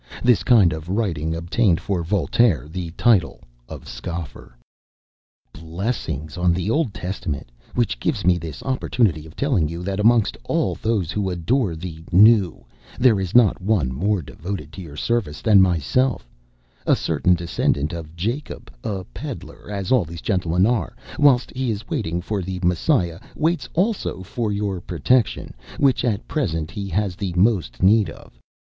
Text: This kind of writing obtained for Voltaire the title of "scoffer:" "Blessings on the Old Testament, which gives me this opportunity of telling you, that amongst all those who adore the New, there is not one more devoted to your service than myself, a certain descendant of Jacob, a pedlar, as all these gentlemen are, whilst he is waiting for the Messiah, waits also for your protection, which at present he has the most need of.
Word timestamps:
This 0.23 0.41
kind 0.41 0.73
of 0.73 0.89
writing 0.89 1.35
obtained 1.35 1.79
for 1.79 2.01
Voltaire 2.01 2.67
the 2.67 2.89
title 2.97 3.41
of 3.69 3.87
"scoffer:" 3.87 4.57
"Blessings 5.53 6.37
on 6.39 6.53
the 6.53 6.71
Old 6.71 6.91
Testament, 6.91 7.51
which 7.75 7.99
gives 7.99 8.25
me 8.25 8.39
this 8.39 8.63
opportunity 8.63 9.27
of 9.27 9.35
telling 9.35 9.69
you, 9.69 9.83
that 9.83 9.99
amongst 9.99 10.37
all 10.43 10.73
those 10.73 11.11
who 11.11 11.29
adore 11.29 11.75
the 11.75 12.03
New, 12.11 12.65
there 12.97 13.19
is 13.19 13.35
not 13.35 13.61
one 13.61 13.93
more 13.93 14.23
devoted 14.23 14.73
to 14.73 14.81
your 14.81 14.95
service 14.95 15.39
than 15.39 15.61
myself, 15.61 16.27
a 16.87 16.95
certain 16.95 17.35
descendant 17.35 17.93
of 17.93 18.15
Jacob, 18.15 18.73
a 18.83 19.03
pedlar, 19.13 19.69
as 19.69 19.91
all 19.91 20.03
these 20.03 20.19
gentlemen 20.21 20.65
are, 20.65 20.95
whilst 21.19 21.51
he 21.55 21.69
is 21.69 21.87
waiting 21.89 22.21
for 22.23 22.41
the 22.41 22.59
Messiah, 22.63 23.19
waits 23.35 23.69
also 23.75 24.23
for 24.23 24.51
your 24.51 24.81
protection, 24.81 25.53
which 25.77 26.03
at 26.03 26.27
present 26.27 26.71
he 26.71 26.89
has 26.89 27.15
the 27.15 27.33
most 27.37 27.83
need 27.83 28.09
of. 28.09 28.39